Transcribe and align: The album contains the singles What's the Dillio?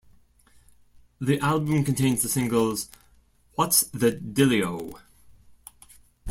The 1.19 1.37
album 1.41 1.83
contains 1.83 2.23
the 2.23 2.27
singles 2.27 2.89
What's 3.53 3.81
the 3.91 4.11
Dillio? 4.13 4.99